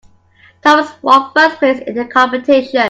Thomas 0.63 0.89
one 1.03 1.31
first 1.31 1.59
place 1.59 1.77
in 1.85 1.93
the 1.93 2.05
competition. 2.05 2.79